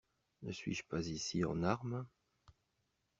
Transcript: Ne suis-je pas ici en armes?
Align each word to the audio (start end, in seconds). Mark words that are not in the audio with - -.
Ne 0.41 0.51
suis-je 0.51 0.81
pas 0.85 1.05
ici 1.09 1.45
en 1.45 1.61
armes? 1.61 2.07